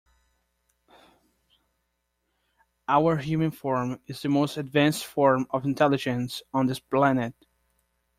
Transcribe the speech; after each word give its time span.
Our 2.87 3.17
human 3.17 3.51
form 3.51 3.99
is 4.07 4.19
the 4.23 4.29
most 4.29 4.57
advanced 4.57 5.05
form 5.05 5.45
of 5.51 5.63
intelligence 5.63 6.41
on 6.55 6.65
this 6.65 6.79
planet. 6.79 7.35